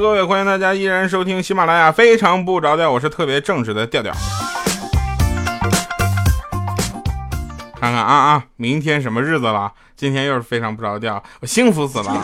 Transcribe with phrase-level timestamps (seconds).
[0.00, 4.12] 各位，欢迎大家依然收听喜马拉雅非常不着调，我是特别正直的调调。
[7.78, 9.70] 看看啊啊，明天什么日子了？
[9.94, 12.22] 今天又是非常不着调，我幸福死了。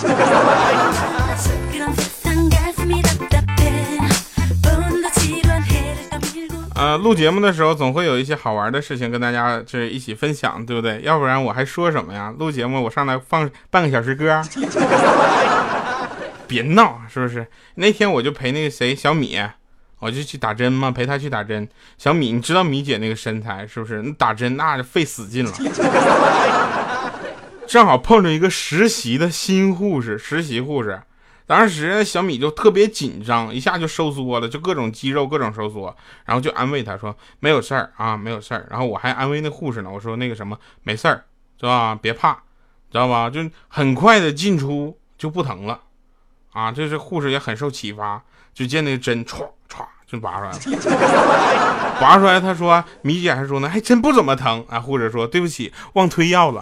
[6.74, 11.00] 呃，录节目的时候总会有一些好玩的事情跟大家这一起分享，对不对？
[11.02, 12.32] 要不然我还说什么呀？
[12.38, 14.40] 录节目我上来放半个小时歌，
[16.48, 17.46] 别闹，是不是？
[17.74, 19.38] 那天我就陪那个谁小米，
[19.98, 21.68] 我就去打针嘛，陪他去打针。
[21.98, 24.00] 小米，你知道米姐那个身材是不是？
[24.02, 25.52] 那打针那就费死劲了。
[27.66, 31.02] 正好碰着一个实习的新护士，实习护士。
[31.46, 38.66] 当时小米就特别紧张，一下就收缩了，就各种肌肉各种收缩，然后就安慰他说没有事儿啊，没有事儿。
[38.70, 41.24] 然后我还安慰那护士呢，我说那个什么没事儿，
[41.58, 41.98] 是吧？
[42.00, 42.34] 别怕，
[42.90, 43.30] 知道吧？
[43.30, 45.80] 就很快的进出就不疼了，
[46.58, 48.20] 啊，这是护士也很受启发，
[48.52, 50.58] 就见那针歘歘就拔出来了，
[52.02, 54.80] 拔出来他说米姐还说呢，还真不怎么疼啊。
[54.80, 56.60] 护士说对不起，忘推药了。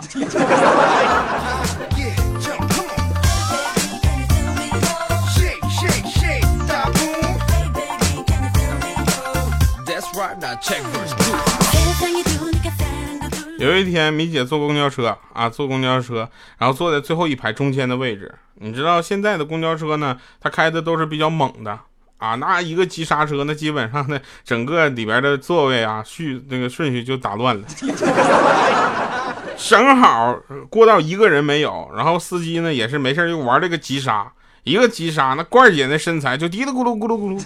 [13.66, 16.28] 有一天，米姐坐公交车啊，坐公交车，
[16.58, 18.32] 然后坐在最后一排中间的位置。
[18.60, 21.78] 你知道现在的公交车呢，它开的都是比较猛的
[22.18, 27.64] 啊，那一个急刹车，那基本上呢，整个里边的座位啊序那个顺序就打乱了。
[29.58, 30.38] 正好
[30.70, 34.30] 过道一个人没有，然后司机呢也是没事就玩这个急刹。
[34.64, 37.38] 一个急刹，那罐姐那身材就嘀哩咕噜咕噜咕噜，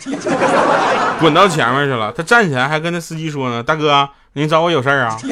[1.21, 2.11] 滚到前面去了。
[2.13, 5.19] 他站起来还跟那司机说呢：“大哥，你找我有事儿啊？”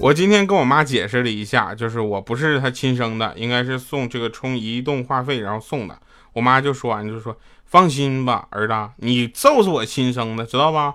[0.00, 5.98] 我今天跟我妈解释了一下，就是我不是她亲生的，应该是送这个充移动话费然后送的。
[6.34, 7.36] 我妈就说完就说
[7.66, 10.94] ：“放心吧，儿子，你就是我亲生的，知道吧？”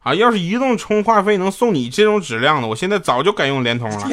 [0.00, 0.14] 啊！
[0.14, 4.08] 要是移动充话费能送你这种质量的，我现在早就改用联通了。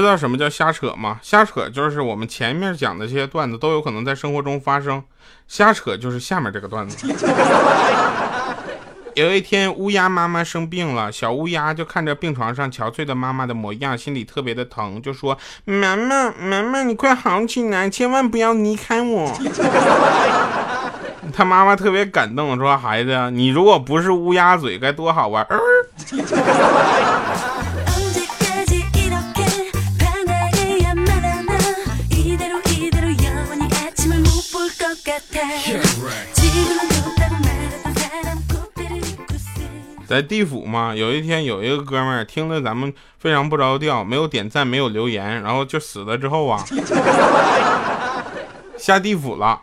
[0.00, 1.18] 知道什么叫瞎扯吗？
[1.22, 5.02] 瞎扯就是我们前面讲的这些段子都有可能在生活中发生，
[5.48, 7.08] 瞎扯就是下面这个段子。
[9.14, 19.32] 有一天，乌鸦妈妈生病了，小乌鸦就看着病床上憔悴的妈妈的模样，心里特别的疼，就说：“妈妈，妈妈，你快好起来，千万不要离开我。
[21.32, 25.46] ”他妈妈特别感动，说：“孩子，你如果不是乌鸦嘴，该多好玩。”
[40.06, 46.64] 在地府嘛，有一天有一个哥们儿听了咱们非常不着调，没有点赞，没有留言，然后就死了之后啊，
[48.78, 49.62] 下地府了，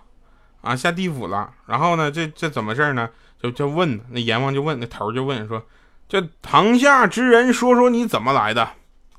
[0.61, 3.09] 啊下地府了，然后呢，这这怎么事呢？
[3.41, 5.61] 就就问那阎王就问那头就问说，
[6.07, 8.69] 这堂下之人说说你怎么来的？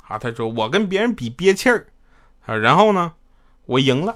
[0.06, 1.86] 啊，他说我跟别人比憋气儿，
[2.46, 3.12] 啊，然后呢，
[3.66, 4.14] 我赢了。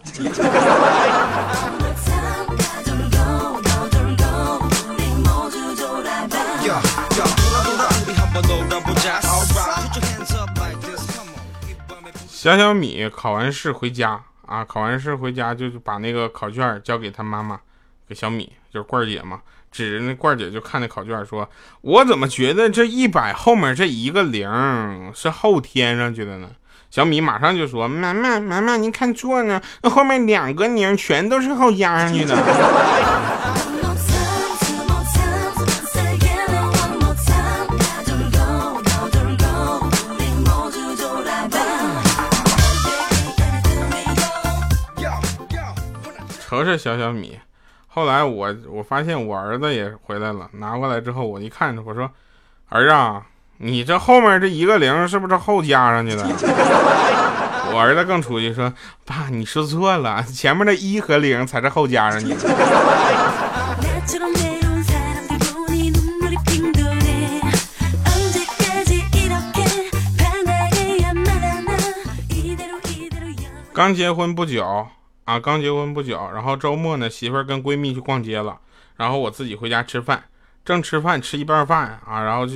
[12.48, 17.60] 小小米考完试回家啊，考完试回家就把那个考卷交给他妈妈，
[18.08, 21.46] 给小米就是罐姐嘛，指着那罐姐就看那考卷说
[21.82, 26.48] ：“我怎么觉得这一百后面这一个零是后添上去的呢？”
[26.90, 32.34] 小米马上就说：“妈妈，妈妈，您看错了，那后面两个零全都是后加上去的。
[46.68, 47.40] ”这小小米，
[47.86, 52.10] 后来我我发现我儿子也回来了，拿过来之后我一看，我说
[52.68, 53.22] ：“儿啊，
[53.56, 56.22] 你这后面这一个零是不是后加上去的？”
[57.72, 58.70] 我儿子更出息说
[59.06, 62.36] ：“爸，你说错了，前面的一和零才是后加上去的。”
[73.72, 74.86] 刚结婚不久。
[75.28, 78.56] 啊，刚结婚不久，然后周末呢，媳妇儿跟闺蜜去逛街了，
[78.96, 80.24] 然后我自己回家吃饭，
[80.64, 82.54] 正吃饭吃一半饭啊，然后就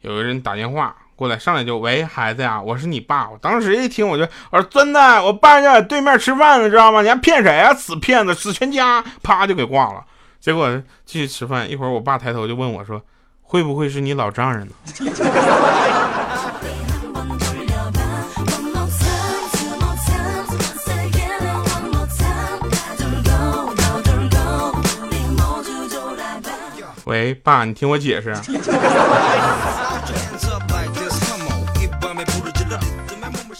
[0.00, 3.28] 有个人打电话过来上来就喂孩子呀，我是你爸。
[3.28, 7.02] 我当时一听我就我说真的，我爸就在对面吃饭呢，知道吗？
[7.02, 7.74] 你还骗谁啊？
[7.74, 9.04] 死骗子，死全家！
[9.22, 10.02] 啪就给挂了。
[10.40, 13.02] 结果继续吃饭，一会儿我爸抬头就问我说，
[13.42, 14.72] 会不会是你老丈人呢？
[27.04, 28.34] 喂，爸，你听我解释。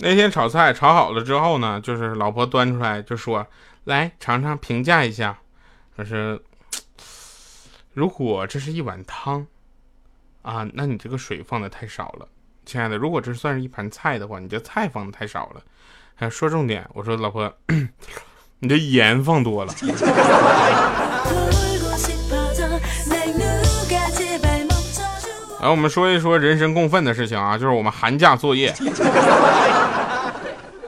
[0.00, 3.46] 那天炒菜炒好了之后呢，就是老婆端出来就说
[3.84, 5.38] ：“来尝尝，评价一下。”
[5.96, 6.40] 可是，
[7.92, 9.46] 如果这是一碗汤，
[10.42, 12.28] 啊，那你这个水放的太少了，
[12.66, 12.96] 亲爱的。
[12.96, 15.62] 如果这算是一盘菜的话，你这菜放的太少了。
[16.14, 17.52] 还说重点，我说老婆，
[18.58, 19.74] 你这盐放多了。
[25.64, 28.70] 来，我们说一说人神共愤的事情啊，就是我们寒假作业。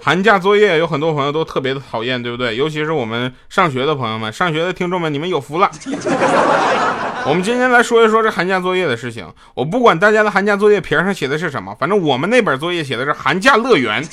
[0.03, 2.55] 寒假作业有很多朋友都特别的讨厌，对不对？
[2.55, 5.71] 尤其是我们上学的朋友们，上学的听众们，你们有福了。
[7.25, 9.27] 我们今天来说一说这寒假作业的事情。
[9.55, 14.07] 我不管大家的寒假作业皮上写的是什么，反正我们那本作业写的是寒假乐园。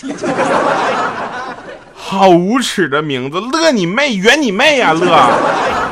[1.94, 5.83] 好无耻的名字，乐你妹，圆你妹呀，乐！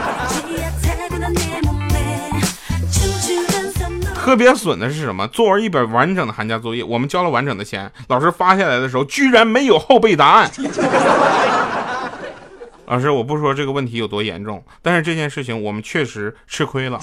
[4.24, 5.28] 特别损的是什么？
[5.30, 10.52] 作文一本完整的寒假作业，我们交了完整的钱，老师发下来的时候居然没有后备答案。
[12.86, 17.00] 老师，我不说这个问题有多严重，但是这件事情我们确实吃亏了。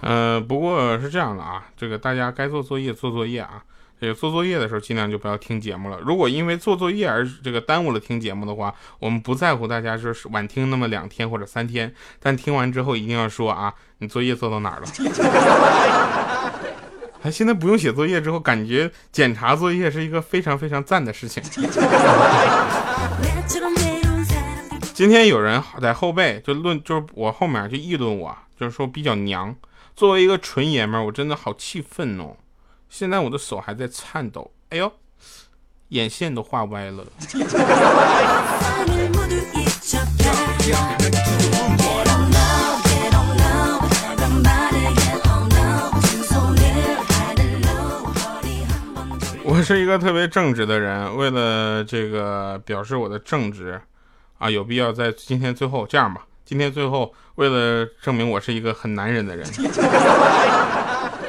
[0.00, 3.62] 嗯，不过是这样的啊，这个大家该做作业做作业啊。
[4.00, 5.98] 这个做作业的时候，尽量就不要听节目了。
[6.00, 14.86] 如果因为做作业而这个耽误了听节目的话，我们不在乎大家就是晚听那么两天或者三天，但听完之后一定要说啊，你作业做到哪儿了？
[17.22, 21.42] 还 现在不用写作业之后，感觉检查作业是一个非常非常赞的事情。
[24.92, 29.54] 今天有人在后背就论，就是我后面就议论我，就是说比较娘。
[29.94, 32.36] 作为一个纯爷们儿，我真的好气愤哦。
[32.88, 34.90] 现在我的手还在颤抖，哎呦，
[35.88, 37.04] 眼线都画歪了。
[49.44, 53.80] 我是一个特别正直的人，为了这个表示我的正直，
[54.38, 56.26] 啊，有必要在今天最后这样吧。
[56.44, 59.46] 今天最后，为了证明我是一个很男人的人。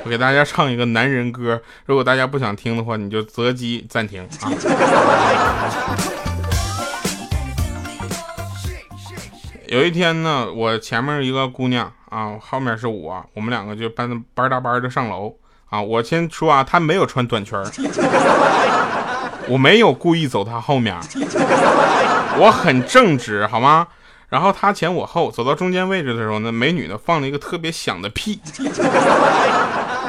[0.08, 4.48] 我给大家唱一个男人歌，如果大家不想听的话，你就择机暂停啊。
[9.68, 15.36] 有一天呢，我前面一个姑娘啊，后面是我，我们两个就班班搭班的上楼
[15.70, 15.82] 啊。
[15.82, 17.60] 我先说啊，她没有穿短裙
[19.50, 20.96] 我没有故意走她后面，
[22.40, 23.86] 我很正直，好吗？
[24.30, 28.40] 然后她前我后，走到中间位置的时候呢，美女呢放了一个特别响的屁。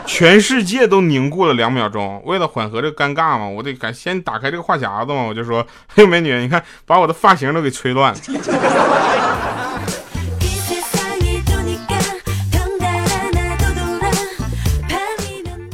[0.08, 8.18] 全世界都凝固了两秒钟，为了缓和这个尴尬嘛，我得赶先打开这个话匣子嘛，我就说：“嘿，美女，你看把我的发型都给吹乱了。”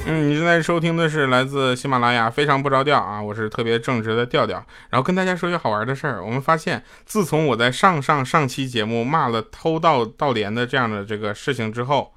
[0.06, 4.62] 嗯，你正在收听的是来自喜马拉雅非常不着调啊，我是特别正直的调调。
[4.90, 12.13] 然后跟大家说一个好玩的事儿，我们发现自从我在上上上期节目骂了偷盗盗莲的这样的这个事情之后。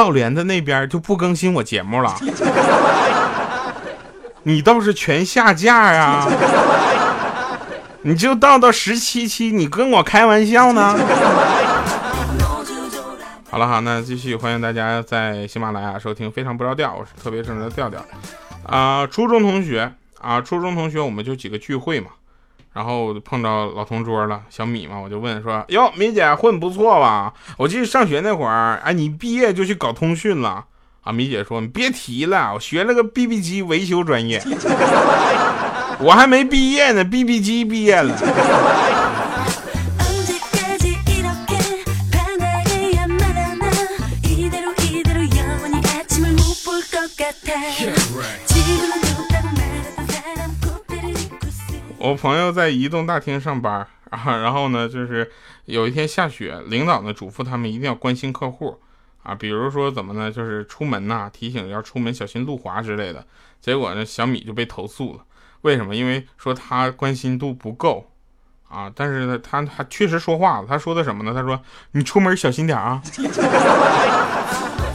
[0.00, 2.16] 道莲的那边就不更新我节目了，
[4.44, 6.26] 你倒是全下架呀！
[8.00, 10.98] 你就到到十七期，你跟我开玩笑呢？
[13.50, 18.02] 好了好，那继续欢迎大家在喜马拉雅收听《非常不着调》，我是特别正直的调调
[18.64, 19.06] 啊。
[19.06, 22.08] 初中同学啊，初中同学，我们就几个聚会嘛。
[22.72, 27.34] 然后我就碰到老同桌了，小米嘛，我就问说：“哟，米姐混不错吧？
[27.58, 30.64] 我记得上学那会儿，哎，你毕业就去搞通讯了
[31.02, 34.40] 啊？”米姐说：“你别提了，我学了个 BB 机维修专业，
[35.98, 38.16] 我还没毕业呢，BB 机毕业了。”
[52.00, 55.30] 我朋友在移动大厅上班啊，然后呢，就是
[55.66, 58.80] 有一天下雪，领导呢嘱咐他们一定要关心客户
[59.22, 63.26] 啊，比如说怎么呢，就是出门呐，提醒要出门小心路滑之类的。
[63.60, 65.20] 结果呢，小米就被投诉了，
[65.60, 65.94] 为什么？
[65.94, 68.10] 因为说他关心度不够
[68.70, 70.66] 啊，但是呢，他还确实说话了。
[70.66, 71.34] 他说的什么呢？
[71.34, 71.60] 他说
[71.92, 73.02] ：“你出门小心点啊。”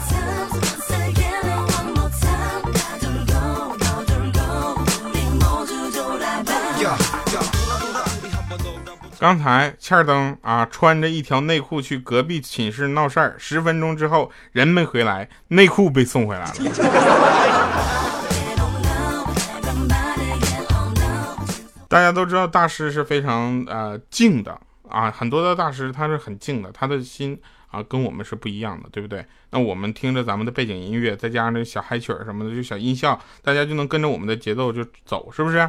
[9.25, 16.53] 刚才欠儿登啊，穿着一条内裤去隔壁寝室闹事儿，十分钟之后人没回来，内裤被送回来了。
[21.89, 27.36] 大家都知道大师是非常呃静的啊，很多的大师他是很静的，他的心
[27.72, 29.25] 啊跟我们是不一样的，对不对？
[29.50, 35.67] 那我们听着咱们的背景音乐，再加上那小嗨曲儿什么的，就小音效，大家就能跟着我们的节奏就走，是不是？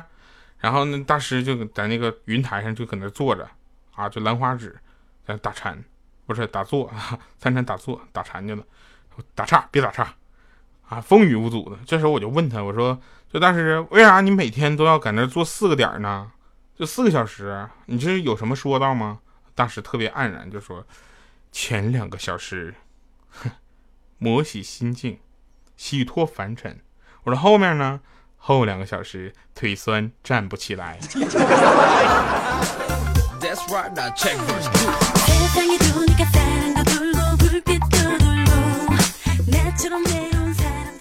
[0.59, 3.49] 然后那大师就在那个云台上就搁那坐着
[3.95, 4.77] 啊，就兰花指
[5.27, 5.83] 在打禅，
[6.27, 8.65] 不是打坐啊， 参禅打坐打禅去了，
[9.35, 10.15] 打岔别打岔
[10.89, 11.79] 啊，风雨无阻的。
[11.85, 13.01] 这时候我就问他，我说。
[13.29, 16.31] 就大师，为啥你每天都要搁那坐四个点呢？
[16.77, 19.19] 就四个小时，你这有什么说道吗？
[19.53, 20.87] 大师特别黯然，就说：
[21.51, 22.73] 前两个小时，
[23.31, 23.51] 哼，
[24.19, 25.19] 摩洗心境，
[25.77, 26.81] 洗脱凡尘。
[27.25, 28.01] 我说后面呢？
[28.49, 30.97] 后两个小时腿酸站不起来。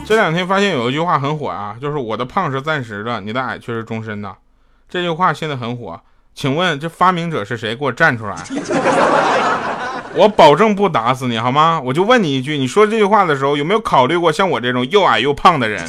[0.07, 4.35] 这两天发现有一句话很火啊，就是我的胖是暂时的，你的矮却是终身的。
[4.89, 6.01] 这句话现在很火，
[6.33, 7.75] 请问这发明者是谁？
[7.75, 8.35] 给我站出来！
[10.17, 11.79] 我保证不打死你，好吗？
[11.85, 15.85] 我就问你一句，你说这句话的时候有没有考虑过像我这种又矮又胖的人？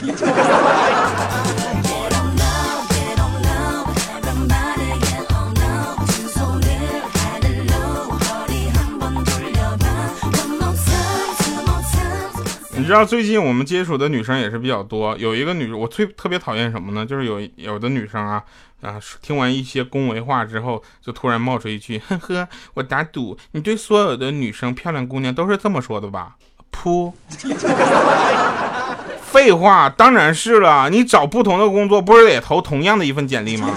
[12.78, 17.06] 你知道最近我们接触的女生也是比较多，有一个女我最特别讨厌什么呢？
[17.06, 18.42] 就是有有的女生啊
[18.82, 26.36] 啊，听完一些恭维话之后，就突然冒出一句：“呵呵，我打赌你对所有的女生、漂亮姑娘都是这么说的吧？”
[26.70, 27.12] 噗，
[29.24, 30.90] 废话，当然是了。
[30.90, 33.70] 你找不同的工作，不是也投同样的一份简历吗？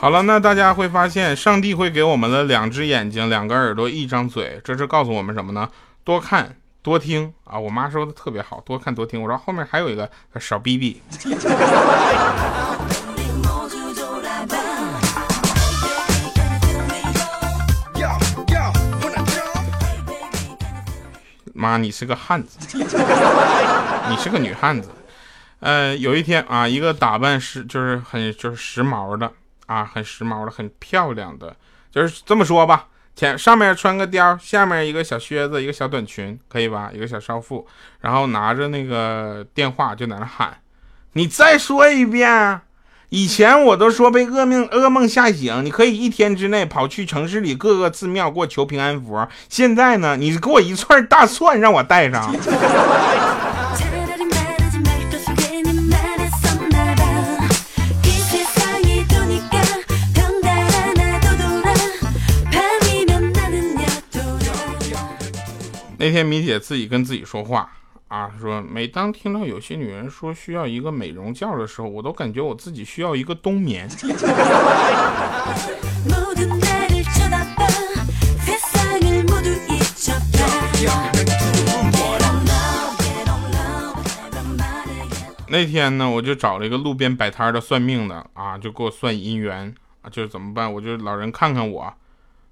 [0.00, 5.68] 好了，那大家会发现，上帝会给我们的两只眼睛、两个耳朵、一张嘴，这是告诉我们什么呢？
[6.02, 7.58] 多看多听啊！
[7.58, 9.20] 我妈说的特别好，多看多听。
[9.20, 11.02] 我说后面还有一个少逼逼。
[21.52, 22.78] 妈，你是个汉子，
[24.08, 24.88] 你是个女汉子。
[25.58, 29.30] 呃，有一天啊，一个打扮时就是很就是时髦的。
[29.70, 31.54] 啊，很时髦的，很漂亮的，
[31.92, 32.88] 就是这么说吧。
[33.14, 36.90] 前上面穿个貂，下面一个小靴子，一个小短裙，可以吧？
[36.92, 37.64] 一个小少妇，
[38.00, 40.58] 然后拿着那个电话就在那喊
[41.14, 42.62] ：“你再说一遍。”
[43.10, 49.24] 以前我都说被噩梦噩梦吓醒，你可以一天之内跑去城市里各个寺庙给我求平安符。
[49.48, 52.34] 现在呢，你给我一串大蒜让我带上。
[66.00, 67.70] 那天米姐自己跟自己说话
[68.08, 73.86] 啊，说每当听到有些女人说需要一个美容觉的时候，我都感觉我自己需要一个冬眠。
[85.48, 90.72] 那天呢，我就找了一个路边摆摊的算命的啊，就给我算姻缘啊，就是怎么办？
[90.72, 91.92] 我就老人看看我。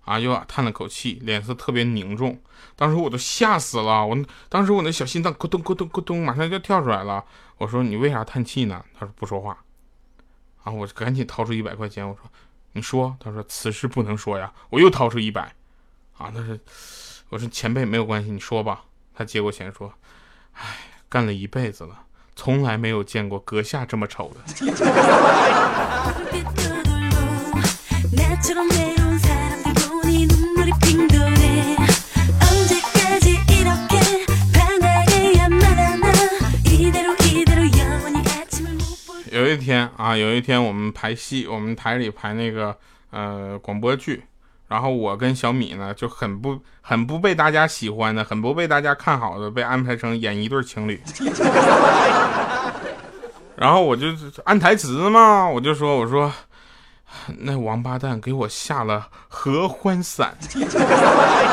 [0.08, 0.18] 啊！
[0.18, 2.40] 又叹了口气，脸色特别凝重。
[2.74, 4.16] 当时我都吓死了，我
[4.48, 7.22] 当时我那小心脏咕咚咕咚咕咚，马上就跳出来了。
[7.58, 9.58] 我说：“你为啥叹气呢？”他说：“不说话。”
[10.64, 10.72] 啊！
[10.72, 12.22] 我赶紧掏出一百块钱，我说
[12.72, 15.42] ：“你说。”他说：“此事不能说呀。”我又掏出一百，
[16.16, 16.32] 啊！
[16.34, 16.58] 他说
[17.28, 18.84] ：“我说前辈没有关系，你说吧。”
[19.14, 19.92] 他接过钱说
[20.56, 20.62] ：“哎，
[21.10, 24.40] 干了一辈子了，从来没有见过阁下这么丑的。
[39.38, 42.76] ”有一天啊，有一天我们排戏，我们台里排那个
[43.10, 44.24] 呃广播剧，
[44.66, 51.00] 然后我跟小米呢就很不很不被大家喜欢的，很不被大家看好的，被安排成演一对情侣。
[53.54, 54.08] 然后我就
[54.44, 56.32] 按台词嘛，我就说我说，
[57.38, 60.36] 那王八蛋给我下了合欢散，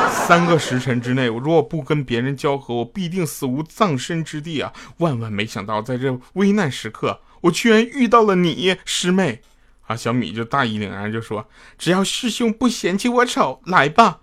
[0.10, 4.74] 三个时辰之内，我如果不跟别人交合，我必定死无葬身之地啊！
[4.98, 9.42] 万万没想到，在这危难时刻，我居然遇到了你，师妹
[9.86, 9.96] 啊！
[9.96, 11.48] 小米就大义凛然就说
[11.78, 14.22] ：“只要师兄不嫌弃我丑，来吧。”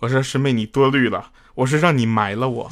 [0.00, 2.70] 我说：“师妹，你多虑了，我是让你埋了我。”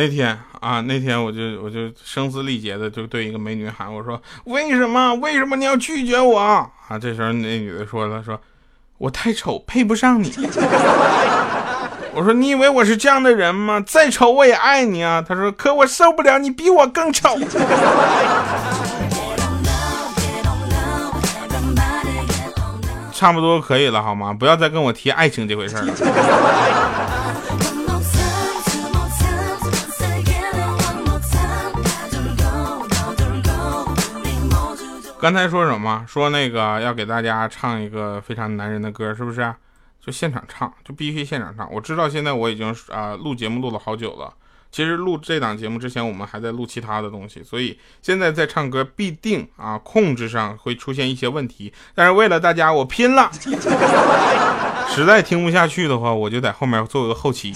[0.00, 5.12] 那天啊，那天我就我就声嘶力竭的就对一个美女喊我说：“为什么？
[5.16, 6.40] 为什么你要拒绝我？”
[6.88, 8.40] 啊，这时候那女的说了：“说
[8.96, 10.32] 我太丑，配不上你。
[12.16, 13.78] ”我说：“你以为我是这样的人吗？
[13.86, 17.36] 再丑我也爱你啊！”她说：“可我受不了你比我更丑。
[23.12, 24.32] ”差不多可以了，好吗？
[24.32, 25.92] 不要再跟我提爱情这回事了。
[35.20, 36.02] 刚才说什么？
[36.08, 39.54] 说那个要给大家唱一个非常男人的歌，是不是？
[40.00, 41.70] 就现场唱，就必须现场唱。
[41.70, 44.32] 我知道现在我已经啊录节目录了好久了。
[44.72, 51.70] 其实录这档节目之前，我们还在录其他的东西，所以现在在唱歌必定啊控制上会出现一些问题。
[51.94, 53.30] 但是为了大家，我拼了。
[54.88, 57.52] 实在听不下去的话，我就在后面做个后期。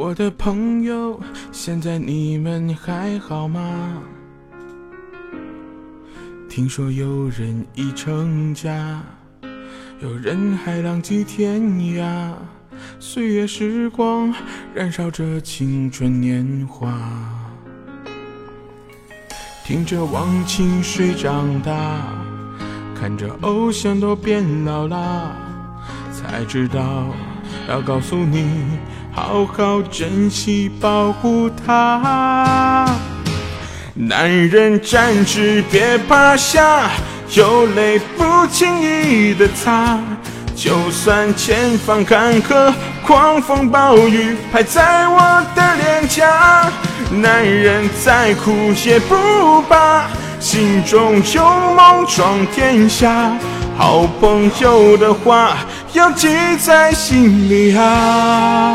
[0.00, 1.20] 我的朋友，
[1.52, 4.02] 现在你们还好吗？
[6.48, 9.02] 听说有人已成家，
[10.00, 12.32] 有人还浪迹天涯。
[12.98, 14.34] 岁月时光，
[14.74, 16.98] 燃烧着青春年华。
[19.66, 22.00] 听着忘情水长大。
[22.94, 25.36] 看着偶像都变老了，
[26.10, 27.04] 才知道
[27.68, 28.62] 要告诉你，
[29.12, 32.86] 好好珍惜保护她。
[33.94, 36.88] 男人站直别趴下，
[37.34, 39.98] 有泪不轻易的擦。
[40.54, 42.72] 就算前方坎坷，
[43.06, 46.70] 狂风暴雨拍在我的脸颊，
[47.10, 48.52] 男人再苦
[48.84, 50.04] 也不怕。
[50.38, 51.44] 心中有
[51.74, 53.32] 梦闯天下，
[53.82, 55.56] 好朋友的话
[55.94, 58.74] 要记在心里啊。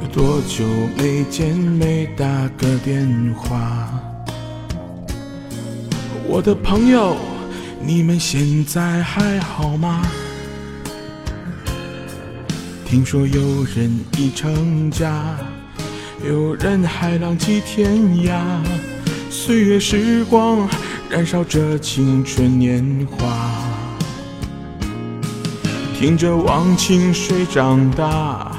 [0.00, 0.64] 有多久
[0.96, 2.24] 没见没打
[2.56, 3.86] 个电话？
[6.26, 7.14] 我的朋友。
[7.80, 10.02] 你们现在还好吗？
[12.88, 15.22] 听说有人已成家，
[16.26, 18.40] 有人还浪迹天涯。
[19.28, 20.66] 岁月时光
[21.10, 23.26] 燃烧着青春年华，
[25.98, 28.52] 听着忘情水长大，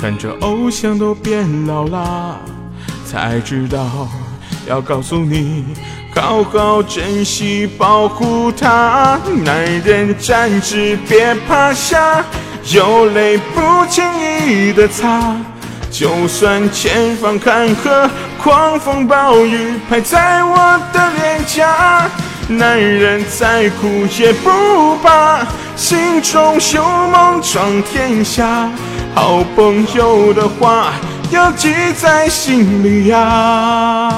[0.00, 2.40] 看着偶像都变老了，
[3.06, 4.08] 才知道
[4.66, 5.64] 要告诉你。
[6.12, 9.18] 好好珍惜，保护她。
[9.44, 12.24] 男人站直，别趴下，
[12.72, 15.36] 有泪不轻易的擦。
[15.90, 18.08] 就算前方坎坷，
[18.42, 22.10] 狂风暴雨拍在我的脸颊，
[22.48, 23.86] 男人再苦
[24.18, 25.46] 也不怕，
[25.76, 28.68] 心中有梦闯天下。
[29.14, 30.94] 好朋友的话
[31.30, 34.12] 要记在心里呀。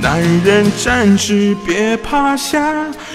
[0.00, 2.60] 男人站直，别趴下，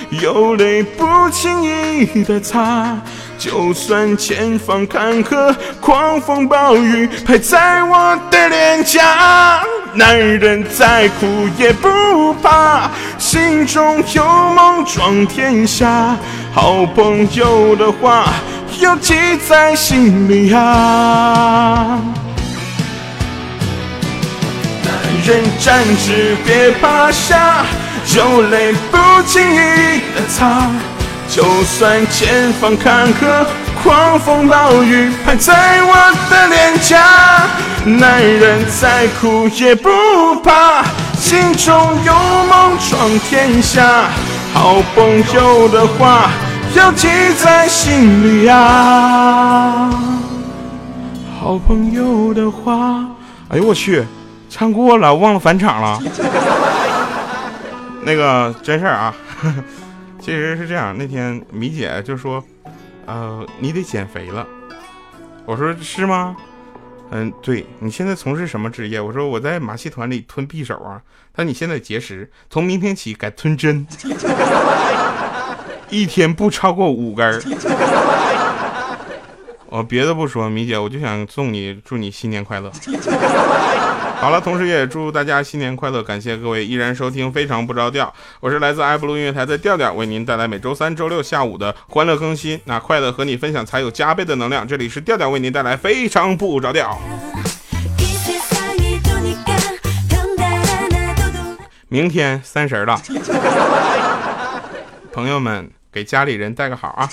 [0.10, 2.98] 有泪不轻易的擦。
[3.38, 9.62] 就算前方坎坷，狂风暴雨拍在我的脸颊，
[9.94, 12.90] 男人再苦也不怕，
[13.20, 16.18] 心中有梦闯天下。
[16.52, 18.34] 好朋友的话
[18.80, 19.14] 要记
[19.48, 22.00] 在心里啊。
[25.24, 27.66] 人站直，别趴下，
[28.16, 30.68] 有泪不轻易的擦。
[31.28, 33.46] 就算前方坎坷，
[33.84, 35.94] 狂风暴雨拍在我
[36.30, 37.04] 的脸颊，
[37.86, 39.90] 男人再苦也不
[40.42, 40.86] 怕，
[41.20, 42.14] 心中有
[42.50, 44.06] 梦闯天下。
[44.54, 46.32] 好朋友的话
[46.76, 49.90] 要记在心里呀。
[51.40, 53.06] 好朋友的话，
[53.50, 54.04] 哎呦我去，
[54.50, 56.00] 唱过了，忘了返场了。
[58.08, 59.14] 那个真事儿啊，
[60.18, 62.42] 其实是这样，那天米姐就说，
[63.06, 64.48] 呃，你得减肥了。
[65.46, 66.34] 我说是吗？
[67.12, 69.02] 嗯，对你现在从事什么职业？
[69.02, 71.02] 我说我在马戏团里吞匕首啊。
[71.34, 73.86] 他说你现在节食，从明天起改吞针，
[75.92, 77.42] 一天不超过五根儿。
[79.78, 82.72] 我别的不说，米姐，我就想送你，祝你新年快乐。
[84.20, 86.02] 好了，同时也祝大家新年快乐！
[86.02, 88.08] 感谢各位依然收听《非常不着调》，
[88.40, 92.60] 我是来自爱布鲁音乐台的调调，为您带来每周三、周六下午的欢乐更新。
[92.64, 94.68] 那快乐和你分享，才有加倍的能量。
[94.68, 96.90] 这里是调调为您带来《非常不着调》。
[101.88, 103.00] 明天三十了，
[105.14, 107.08] 朋友们给家里人带个好啊！